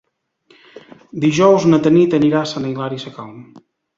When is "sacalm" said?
3.07-3.37